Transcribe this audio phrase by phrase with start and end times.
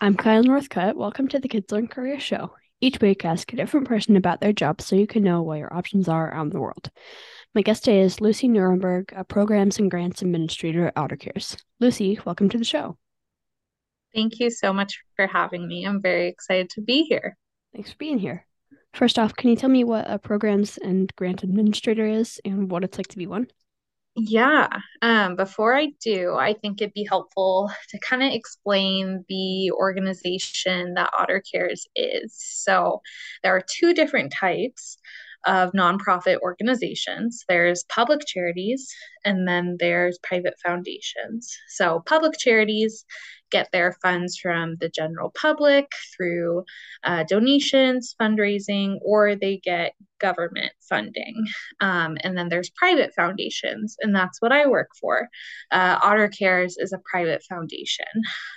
[0.00, 0.96] I'm Kyle Northcutt.
[0.96, 2.52] Welcome to the Kids Learn Career Show.
[2.80, 5.72] Each week, ask a different person about their job so you can know what your
[5.72, 6.90] options are around the world.
[7.54, 11.56] My guest today is Lucy Nuremberg, a Programs and Grants Administrator at OtterCares.
[11.80, 12.96] Lucy, welcome to the show.
[14.14, 15.84] Thank you so much for having me.
[15.84, 17.36] I'm very excited to be here.
[17.74, 18.46] Thanks for being here.
[18.94, 22.84] First off, can you tell me what a Programs and Grant Administrator is and what
[22.84, 23.48] it's like to be one?
[24.16, 24.68] Yeah.
[25.02, 30.94] Um, before I do, I think it'd be helpful to kind of explain the organization
[30.94, 32.32] that Otter Cares is.
[32.36, 33.02] So
[33.42, 34.98] there are two different types
[35.46, 37.44] of nonprofit organizations.
[37.48, 38.88] There's public charities
[39.24, 41.52] and then there's private foundations.
[41.68, 43.04] So public charities
[43.54, 45.86] get their funds from the general public
[46.16, 46.64] through
[47.04, 51.36] uh, donations, fundraising, or they get government funding.
[51.80, 55.28] Um, and then there's private foundations, and that's what I work for.
[55.70, 58.14] Uh, OtterCares is a private foundation.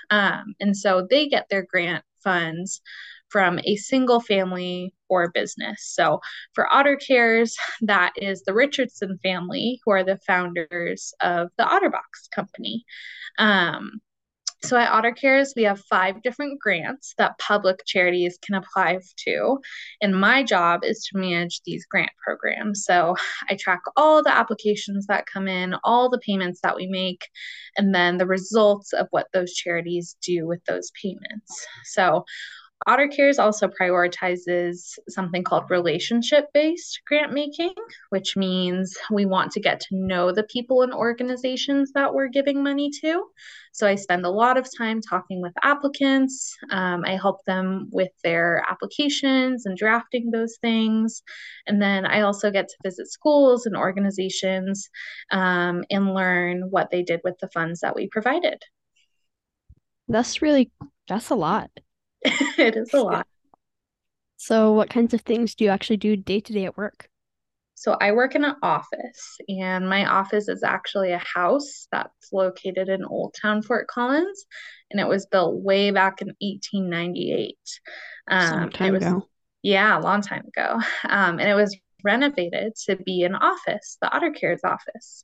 [0.10, 2.82] Um, and so they get their grant funds
[3.30, 5.78] from a single family or business.
[5.94, 6.22] So
[6.54, 12.32] for Otter Cares, that is the Richardson family, who are the founders of the OtterBox
[12.34, 12.86] company.
[13.38, 14.00] Um,
[14.68, 19.60] so at OtterCares, we have five different grants that public charities can apply to.
[20.02, 22.84] And my job is to manage these grant programs.
[22.84, 23.16] So
[23.50, 27.28] I track all the applications that come in, all the payments that we make,
[27.78, 31.66] and then the results of what those charities do with those payments.
[31.86, 32.26] So
[32.88, 37.74] OtterCares also prioritizes something called relationship based grant making,
[38.12, 42.64] which means we want to get to know the people and organizations that we're giving
[42.64, 43.26] money to.
[43.74, 46.56] So I spend a lot of time talking with applicants.
[46.72, 51.22] Um, I help them with their applications and drafting those things.
[51.68, 54.90] And then I also get to visit schools and organizations
[55.32, 58.64] um, and learn what they did with the funds that we provided.
[60.08, 60.72] That's really,
[61.10, 61.70] that's a lot.
[62.58, 63.28] it is a lot.
[64.38, 67.10] So, what kinds of things do you actually do day to day at work?
[67.76, 72.88] So, I work in an office, and my office is actually a house that's located
[72.88, 74.46] in Old Town Fort Collins,
[74.92, 77.56] and it was built way back in 1898.
[78.30, 79.28] Um, time was, ago.
[79.64, 80.80] Yeah, a long time ago.
[81.10, 85.24] Um, and it was renovated to be an office, the OtterCares office.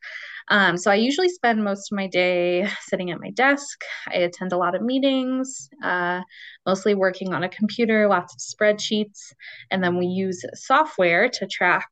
[0.49, 3.81] Um, so I usually spend most of my day sitting at my desk.
[4.09, 6.21] I attend a lot of meetings, uh,
[6.65, 9.33] mostly working on a computer, lots of spreadsheets,
[9.71, 11.87] and then we use software to track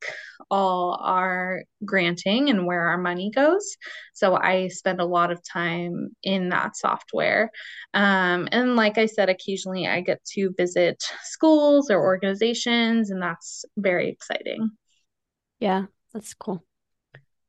[0.50, 3.78] all our granting and where our money goes.
[4.14, 7.52] So I spend a lot of time in that software.
[7.94, 13.64] Um, and like I said, occasionally I get to visit schools or organizations, and that's
[13.78, 14.72] very exciting.
[15.61, 16.66] Yeah, that's cool.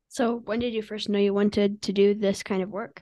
[0.09, 3.01] So, when did you first know you wanted to do this kind of work?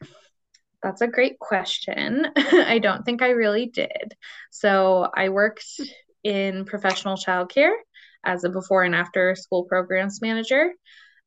[0.83, 2.29] That's a great question.
[2.37, 4.15] I don't think I really did.
[4.51, 5.65] So, I worked
[6.23, 7.75] in professional childcare
[8.25, 10.73] as a before and after school programs manager.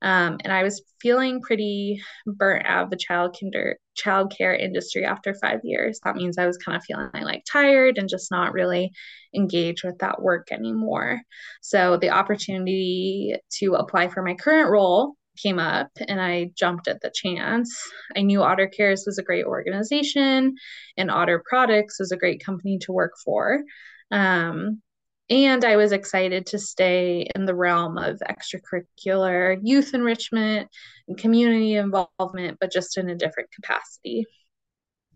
[0.03, 5.62] Um, and I was feeling pretty burnt out of the child kinder industry after five
[5.64, 6.00] years.
[6.03, 8.92] That means I was kind of feeling like tired and just not really
[9.34, 11.22] engaged with that work anymore.
[11.62, 17.02] So the opportunity to apply for my current role came up and I jumped at
[17.02, 17.74] the chance.
[18.16, 20.56] I knew Otter Cares was a great organization
[20.97, 23.63] and Otter Products was a great company to work for.
[24.12, 24.81] Um,
[25.29, 30.69] and I was excited to stay in the realm of extracurricular youth enrichment
[31.07, 34.25] and community involvement, but just in a different capacity.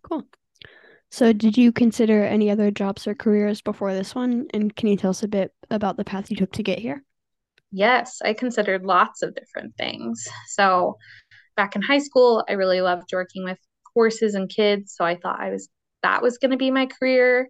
[0.02, 0.24] Cool.
[1.10, 4.48] So, did you consider any other jobs or careers before this one?
[4.54, 7.04] And can you tell us a bit about the path you took to get here?
[7.72, 10.28] Yes, I considered lots of different things.
[10.48, 10.98] So,
[11.56, 13.58] back in high school, I really loved working with
[13.94, 14.96] horses and kids.
[14.96, 15.70] So, I thought I was
[16.04, 17.50] that was going to be my career.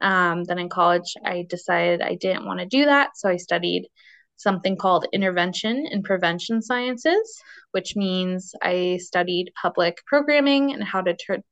[0.00, 3.16] Um, then in college, I decided I didn't want to do that.
[3.16, 3.88] So, I studied
[4.36, 7.40] something called intervention and prevention sciences,
[7.72, 11.42] which means I studied public programming and how to ter-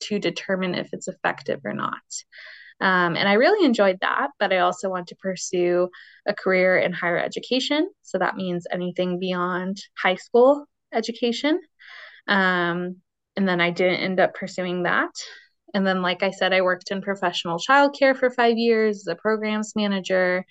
[0.00, 2.00] to determine if it's effective or not.
[2.80, 5.88] Um, and I really enjoyed that, but I also want to pursue
[6.26, 7.90] a career in higher education.
[8.02, 11.60] So that means anything beyond high school education.
[12.28, 12.96] Um,
[13.36, 15.10] and then I didn't end up pursuing that.
[15.74, 19.14] And then, like I said, I worked in professional childcare for five years as a
[19.14, 20.44] programs manager.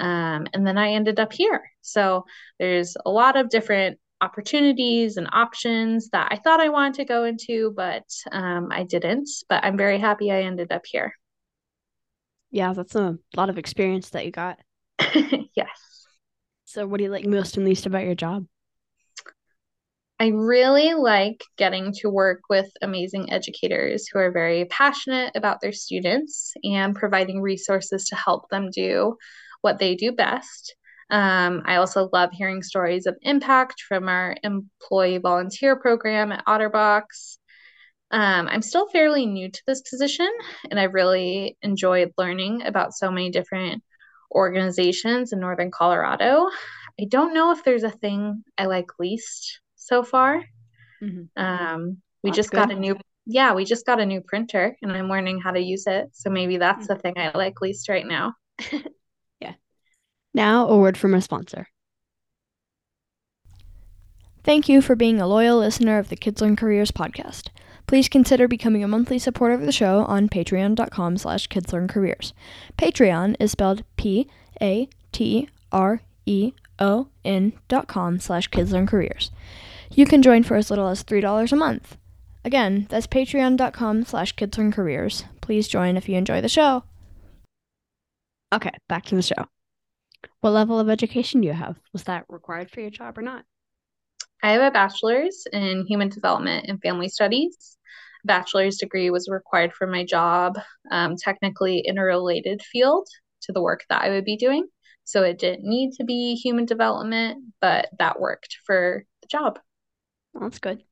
[0.00, 1.70] Um, and then I ended up here.
[1.82, 2.24] So
[2.58, 7.24] there's a lot of different opportunities and options that I thought I wanted to go
[7.24, 9.28] into, but um, I didn't.
[9.48, 11.14] But I'm very happy I ended up here.
[12.50, 14.60] Yeah, that's a lot of experience that you got.
[15.56, 16.06] yes.
[16.64, 18.46] So, what do you like most and least about your job?
[20.24, 25.74] I really like getting to work with amazing educators who are very passionate about their
[25.74, 29.18] students and providing resources to help them do
[29.60, 30.76] what they do best.
[31.10, 37.36] Um, I also love hearing stories of impact from our employee volunteer program at Otterbox.
[38.10, 40.30] Um, I'm still fairly new to this position,
[40.70, 43.82] and I really enjoyed learning about so many different
[44.34, 46.48] organizations in Northern Colorado.
[46.98, 50.42] I don't know if there's a thing I like least so far.
[51.02, 51.42] Mm-hmm.
[51.42, 52.56] Um, we that's just good.
[52.56, 52.96] got a new,
[53.26, 56.10] yeah, we just got a new printer, and I'm learning how to use it.
[56.12, 56.94] So maybe that's mm-hmm.
[56.94, 58.34] the thing I like least right now.
[59.40, 59.54] yeah.
[60.32, 61.68] Now, a word from our sponsor.
[64.42, 67.48] Thank you for being a loyal listener of the Kids Learn Careers podcast.
[67.86, 72.32] Please consider becoming a monthly supporter of the show on patreon.com slash kidslearncareers.
[72.78, 74.92] Patreon is spelled P-A-T-R-E-O-N
[77.68, 79.30] dot com slash kidslearncareers.
[79.92, 81.96] You can join for as little as $3 a month.
[82.44, 85.24] Again, that's patreon.com slash kidslearncareers.
[85.40, 86.84] Please join if you enjoy the show.
[88.52, 89.46] Okay, back to the show.
[90.40, 91.78] What level of education do you have?
[91.92, 93.44] Was that required for your job or not?
[94.42, 97.78] I have a bachelor's in human development and family studies.
[98.24, 100.58] Bachelor's degree was required for my job,
[100.90, 103.08] um, technically in a related field
[103.42, 104.66] to the work that I would be doing.
[105.04, 109.58] So it didn't need to be human development, but that worked for the job.
[110.34, 110.84] Well, that's good.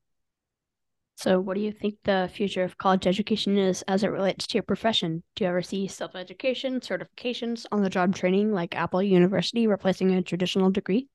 [1.17, 4.55] So, what do you think the future of college education is as it relates to
[4.55, 5.23] your profession?
[5.37, 10.13] Do you ever see self education, certifications, on the job training like Apple University replacing
[10.13, 11.09] a traditional degree?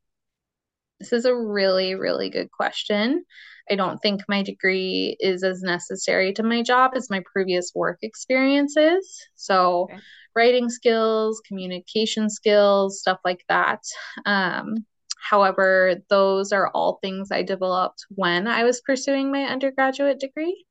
[1.00, 3.26] This is a really, really good question.
[3.70, 8.00] I don't think my degree is as necessary to my job as my previous work
[8.02, 9.28] experiences.
[9.36, 10.00] So, okay.
[10.36, 13.82] writing skills, communication skills, stuff like that.
[14.26, 14.86] Um,
[15.22, 20.66] however, those are all things I developed when I was pursuing my undergraduate degree.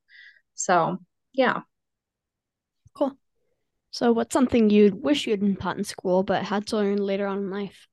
[0.54, 0.98] So,
[1.32, 1.62] yeah.
[2.94, 3.16] Cool.
[3.90, 7.26] So, what's something you'd wish you'd been taught in school but had to learn later
[7.26, 7.86] on in life?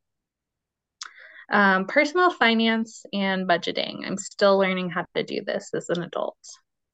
[1.54, 4.06] um, personal finance and budgeting.
[4.06, 6.38] I'm still learning how to do this as an adult.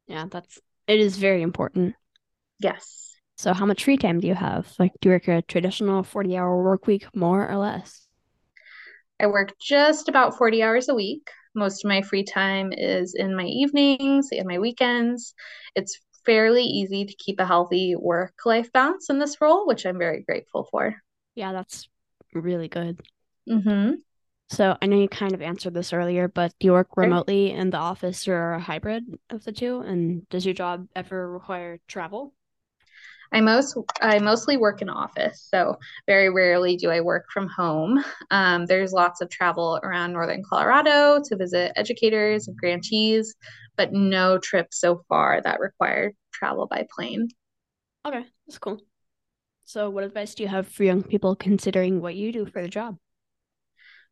[0.07, 1.95] Yeah, that's it is very important.
[2.59, 3.15] Yes.
[3.37, 4.67] So how much free time do you have?
[4.77, 8.05] Like do you work a traditional 40 hour work week more or less?
[9.19, 11.29] I work just about 40 hours a week.
[11.55, 15.33] Most of my free time is in my evenings and my weekends.
[15.75, 19.97] It's fairly easy to keep a healthy work life balance in this role, which I'm
[19.97, 20.95] very grateful for.
[21.35, 21.89] Yeah, that's
[22.33, 23.01] really good.
[23.49, 23.93] Mm-hmm.
[24.51, 27.69] So I know you kind of answered this earlier, but do you work remotely in
[27.69, 29.81] the office or a hybrid of the two?
[29.81, 32.33] And does your job ever require travel?
[33.31, 35.77] I most I mostly work in office, so
[36.07, 38.03] very rarely do I work from home.
[38.31, 43.35] Um, there's lots of travel around northern Colorado to visit educators and grantees,
[43.77, 47.27] but no trips so far that required travel by plane.
[48.05, 48.81] Okay, that's cool.
[49.65, 52.67] So, what advice do you have for young people considering what you do for the
[52.67, 52.97] job?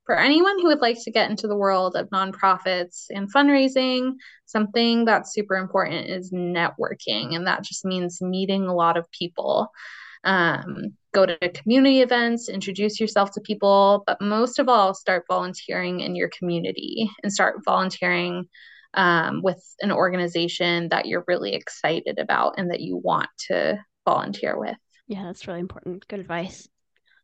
[0.07, 4.13] For anyone who would like to get into the world of nonprofits and fundraising,
[4.45, 7.35] something that's super important is networking.
[7.35, 9.69] And that just means meeting a lot of people.
[10.23, 15.99] Um, go to community events, introduce yourself to people, but most of all, start volunteering
[15.99, 18.47] in your community and start volunteering
[18.93, 24.57] um, with an organization that you're really excited about and that you want to volunteer
[24.57, 24.77] with.
[25.07, 26.07] Yeah, that's really important.
[26.07, 26.69] Good advice.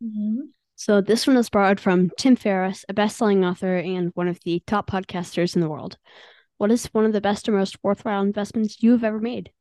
[0.03, 0.41] Mm-hmm.
[0.85, 4.61] So this one is borrowed from Tim Ferriss, a best-selling author and one of the
[4.67, 5.97] top podcasters in the world.
[6.57, 9.53] What is one of the best or most worthwhile investments you have ever made?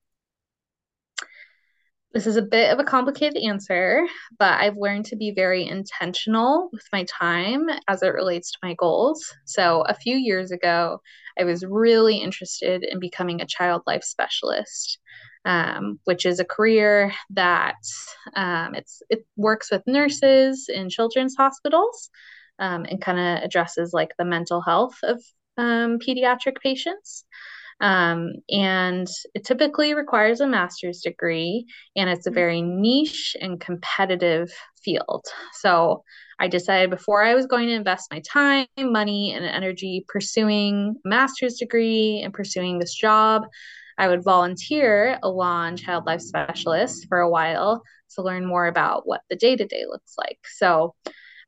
[2.12, 4.05] This is a bit of a complicated answer,
[4.37, 8.75] but I've learned to be very intentional with my time as it relates to my
[8.75, 9.33] goals.
[9.45, 10.99] So, a few years ago,
[11.38, 14.99] I was really interested in becoming a child life specialist
[15.45, 17.77] um, which is a career that
[18.37, 22.11] um, it's it works with nurses in children's hospitals
[22.59, 25.21] um, and kind of addresses like the mental health of
[25.59, 27.25] um, pediatric patients.
[27.81, 32.35] Um, and it typically requires a master's degree, and it's a mm-hmm.
[32.35, 34.53] very niche and competitive
[34.85, 35.25] field.
[35.55, 36.05] So
[36.39, 41.09] I decided before I was going to invest my time, money, and energy pursuing a
[41.09, 43.43] master's degree and pursuing this job
[43.99, 47.83] I would volunteer along Child Life Specialist for a while
[48.15, 50.39] to learn more about what the day to day looks like.
[50.45, 50.95] So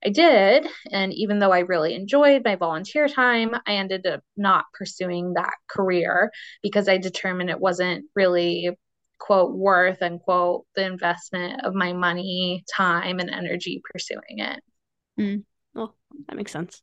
[0.04, 0.66] I did.
[0.90, 5.54] And even though I really enjoyed my volunteer time, I ended up not pursuing that
[5.68, 6.30] career
[6.62, 8.70] because I determined it wasn't really,
[9.18, 14.60] quote, worth, unquote, the investment of my money, time, and energy pursuing it.
[15.18, 15.44] Mm.
[15.74, 15.96] Well,
[16.28, 16.82] that makes sense.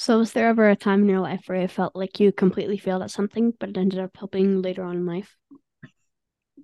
[0.00, 2.78] So, was there ever a time in your life where you felt like you completely
[2.78, 5.36] failed at something, but it ended up helping later on in life?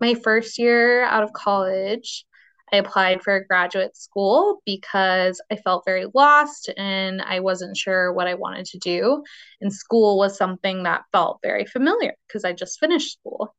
[0.01, 2.25] My first year out of college,
[2.73, 8.29] I applied for graduate school because I felt very lost and I wasn't sure what
[8.29, 9.25] I wanted to do.
[9.61, 13.53] And school was something that felt very familiar because I just finished school.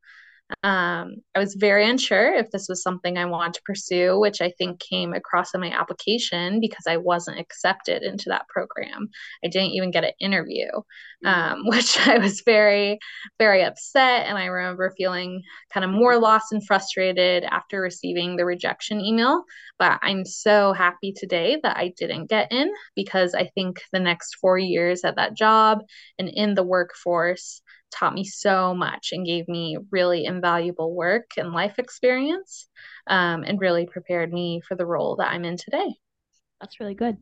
[0.62, 4.52] Um, I was very unsure if this was something I wanted to pursue, which I
[4.58, 9.08] think came across in my application because I wasn't accepted into that program.
[9.44, 10.68] I didn't even get an interview,
[11.24, 12.98] um, which I was very,
[13.38, 14.26] very upset.
[14.26, 19.42] And I remember feeling kind of more lost and frustrated after receiving the rejection email.
[19.80, 24.36] But I'm so happy today that I didn't get in because I think the next
[24.36, 25.80] four years at that job
[26.18, 27.62] and in the workforce
[27.98, 32.68] taught me so much and gave me really invaluable work and life experience
[33.06, 35.94] um, and really prepared me for the role that I'm in today.
[36.60, 37.18] That's really good.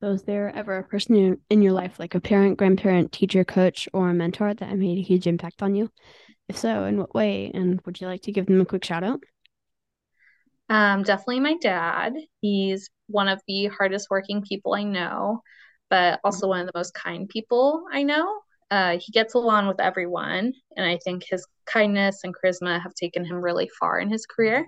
[0.00, 3.88] So, Was there ever a person in your life, like a parent, grandparent, teacher, coach,
[3.92, 5.90] or a mentor that made a huge impact on you?
[6.48, 7.50] If so, in what way?
[7.54, 9.22] And would you like to give them a quick shout out?
[10.68, 12.14] Um, definitely my dad.
[12.40, 15.42] He's one of the hardest working people I know,
[15.90, 18.40] but also one of the most kind people I know.
[18.72, 23.22] Uh, he gets along with everyone, and I think his kindness and charisma have taken
[23.22, 24.66] him really far in his career.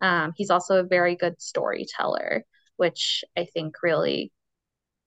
[0.00, 2.44] Um, he's also a very good storyteller,
[2.78, 4.32] which I think really,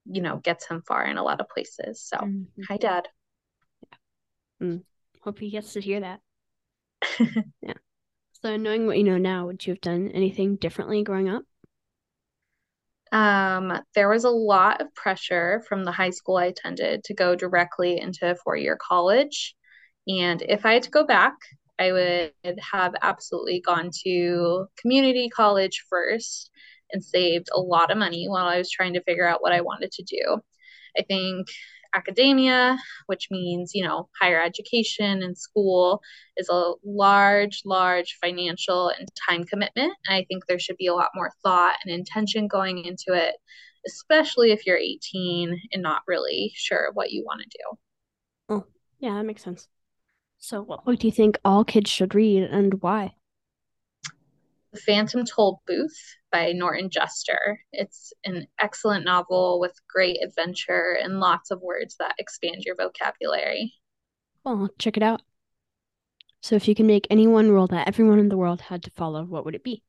[0.06, 2.00] you know, gets him far in a lot of places.
[2.04, 2.62] So, mm-hmm.
[2.70, 3.08] hi, Dad.
[4.62, 4.68] Yeah.
[4.68, 4.84] Mm.
[5.22, 6.20] Hope he gets to hear that.
[7.64, 7.74] yeah.
[8.44, 11.42] So, knowing what you know now, would you have done anything differently growing up?
[13.12, 17.36] Um, there was a lot of pressure from the high school I attended to go
[17.36, 19.56] directly into a four year college.
[20.08, 21.34] And if I had to go back,
[21.80, 22.34] I would
[22.72, 26.50] have absolutely gone to community college first
[26.92, 29.62] and saved a lot of money while I was trying to figure out what I
[29.62, 30.40] wanted to do.
[30.98, 31.48] I think
[31.96, 32.78] academia,
[33.08, 36.02] which means, you know, higher education and school,
[36.38, 39.94] is a large, large financial and time commitment.
[40.08, 43.36] And I think there should be a lot more thought and intention going into it,
[43.86, 47.78] especially if you're 18 and not really sure what you want to do.
[48.50, 48.66] Oh,
[49.00, 49.68] yeah, that makes sense.
[50.40, 53.16] So, what book do you think all kids should read and why?
[54.72, 55.98] The Phantom Tollbooth
[56.38, 57.60] by Norton Juster.
[57.72, 63.74] It's an excellent novel with great adventure and lots of words that expand your vocabulary.
[64.44, 65.22] Well, check it out.
[66.42, 68.92] So, if you can make any one rule that everyone in the world had to
[68.92, 69.82] follow, what would it be?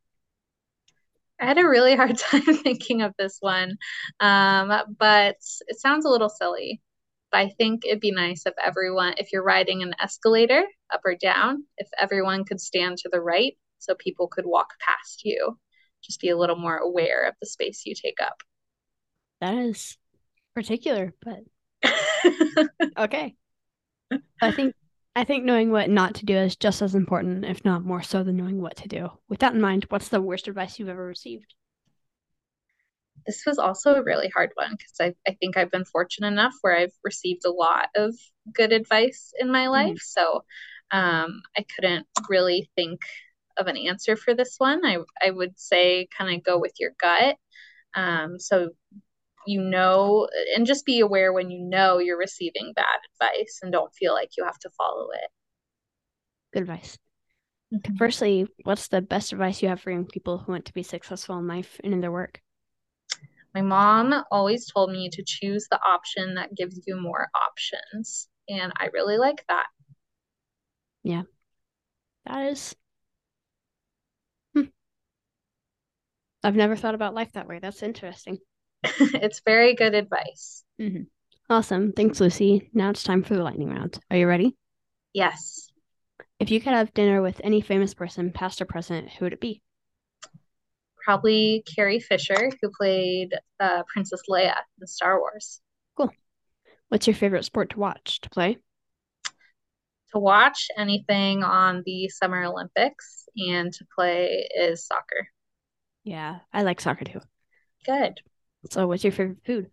[1.39, 3.77] I had a really hard time thinking of this one,
[4.21, 5.37] um, but
[5.67, 6.81] it sounds a little silly.
[7.31, 11.15] But I think it'd be nice if everyone, if you're riding an escalator up or
[11.15, 15.59] down, if everyone could stand to the right so people could walk past you.
[16.09, 18.43] Just be a little more aware of the space you take up.
[19.41, 19.97] That is
[20.55, 21.41] particular, but
[22.99, 23.35] okay.
[24.41, 24.75] I think
[25.15, 28.23] I think knowing what not to do is just as important, if not more so
[28.23, 29.11] than knowing what to do.
[29.29, 31.55] With that in mind, what's the worst advice you've ever received?
[33.27, 36.55] This was also a really hard one because I, I think I've been fortunate enough
[36.61, 38.15] where I've received a lot of
[38.55, 39.73] good advice in my mm-hmm.
[39.73, 39.87] life.
[39.89, 40.21] Mm-hmm.
[40.21, 40.45] So
[40.91, 43.01] um, I couldn't really think
[43.59, 44.85] of an answer for this one.
[44.85, 47.37] I, I would say kind of go with your gut.
[47.95, 48.71] Um, so
[49.47, 52.85] you know, and just be aware when you know you're receiving bad
[53.15, 55.31] advice and don't feel like you have to follow it.
[56.53, 56.99] Good advice.
[57.75, 57.97] Mm-hmm.
[57.97, 61.39] Firstly, what's the best advice you have for young people who want to be successful
[61.39, 62.43] in life and in their work?
[63.55, 68.29] My mom always told me to choose the option that gives you more options.
[68.49, 69.67] And I really like that.
[71.03, 71.23] Yeah.
[72.27, 72.77] That is
[76.43, 77.59] I've never thought about life that way.
[77.59, 78.39] That's interesting.
[78.83, 80.65] it's very good advice.
[80.81, 81.03] Mm-hmm.
[81.51, 81.93] Awesome.
[81.93, 82.71] Thanks, Lucy.
[82.75, 83.99] Now it's time for the lightning round.
[84.11, 84.57] Are you ready?
[85.13, 85.71] Yes.
[86.39, 89.41] If you could have dinner with any famous person, past or present, who would it
[89.41, 89.63] be?
[91.05, 95.61] Probably Carrie Fisher, who played uh, Princess Leia in Star Wars.
[95.97, 96.11] Cool.
[96.89, 98.59] What's your favorite sport to watch, to play?
[100.13, 105.29] To watch anything on the Summer Olympics and to play is soccer.
[106.09, 107.21] Yeah, I like soccer too.
[107.85, 108.21] Good.
[108.71, 109.71] So, what's your favorite food?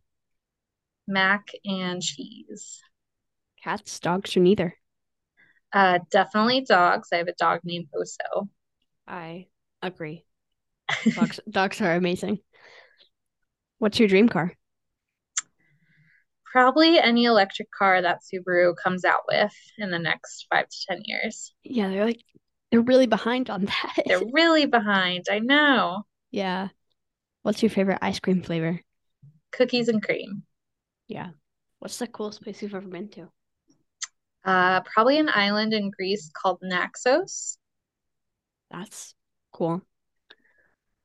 [1.07, 2.81] Mac and cheese.
[3.63, 4.75] Cats, dogs, or neither?
[5.71, 7.07] Uh, definitely dogs.
[7.13, 8.49] I have a dog named Oso.
[9.07, 9.47] I
[9.81, 10.25] agree.
[11.15, 12.39] Dogs, dogs are amazing.
[13.77, 14.51] What's your dream car?
[16.51, 21.01] Probably any electric car that Subaru comes out with in the next five to ten
[21.05, 21.53] years.
[21.63, 22.23] Yeah, they're like
[22.71, 24.03] they're really behind on that.
[24.05, 25.25] they're really behind.
[25.29, 26.03] I know.
[26.35, 26.67] Yeah.
[27.43, 28.81] What's your favorite ice cream flavor?
[29.53, 30.43] Cookies and cream.
[31.07, 31.29] Yeah.
[31.79, 33.29] What's the coolest place you've ever been to?
[34.43, 37.57] Uh, probably an island in Greece called Naxos.
[38.69, 39.15] That's
[39.53, 39.81] cool.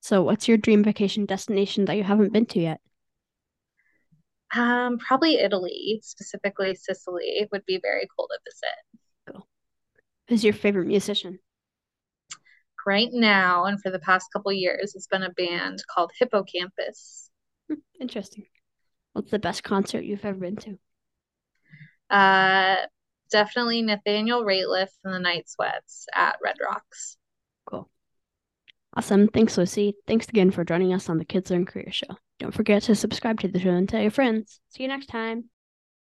[0.00, 2.80] So, what's your dream vacation destination that you haven't been to yet?
[4.52, 9.32] Um, probably Italy, specifically Sicily, would be very cool to visit.
[9.32, 9.46] Cool.
[10.26, 11.38] Who's your favorite musician?
[12.87, 17.30] Right now, and for the past couple years, it's been a band called Hippo Campus.
[18.00, 18.44] Interesting.
[19.12, 20.78] What's the best concert you've ever been to?
[22.08, 22.76] Uh,
[23.30, 27.16] definitely Nathaniel Rateliff and the Night Sweats at Red Rocks.
[27.66, 27.88] Cool.
[28.96, 29.28] Awesome.
[29.28, 29.94] Thanks, Lucy.
[30.06, 32.16] Thanks again for joining us on the Kids Learn Career Show.
[32.38, 34.60] Don't forget to subscribe to the show and tell your friends.
[34.70, 35.50] See you next time.